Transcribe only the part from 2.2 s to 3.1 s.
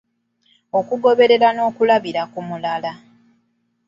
ku mulala